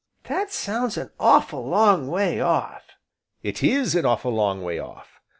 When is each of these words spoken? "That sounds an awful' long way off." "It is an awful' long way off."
"That 0.23 0.51
sounds 0.51 0.97
an 0.97 1.11
awful' 1.19 1.63
long 1.69 2.07
way 2.07 2.39
off." 2.41 2.81
"It 3.43 3.61
is 3.61 3.93
an 3.93 4.03
awful' 4.03 4.33
long 4.33 4.63
way 4.63 4.79
off." 4.79 5.19